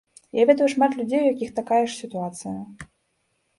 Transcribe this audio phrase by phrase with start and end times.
[0.37, 2.59] Я ведаю шмат людзей, у якіх такая ж сітуацыя.